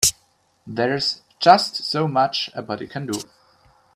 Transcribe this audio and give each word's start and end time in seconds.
There's 0.65 1.21
just 1.39 1.75
so 1.83 2.07
much 2.07 2.49
a 2.55 2.63
body 2.63 2.87
can 2.87 3.05
do. 3.05 3.21